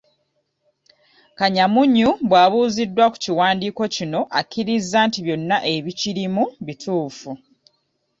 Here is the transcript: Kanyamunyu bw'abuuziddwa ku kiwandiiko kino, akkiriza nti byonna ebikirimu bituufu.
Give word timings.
Kanyamunyu 1.37 2.09
bw'abuuziddwa 2.27 3.05
ku 3.11 3.17
kiwandiiko 3.23 3.83
kino, 3.95 4.19
akkiriza 4.39 4.99
nti 5.07 5.19
byonna 5.25 5.57
ebikirimu 5.73 6.43
bituufu. 6.65 7.31